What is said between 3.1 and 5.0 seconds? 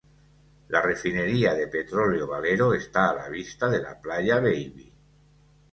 a la vista de la playa Baby.